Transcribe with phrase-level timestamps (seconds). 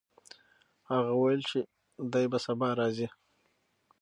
[0.91, 1.59] هغه وویل چې
[2.13, 3.07] دی به سبا راځي.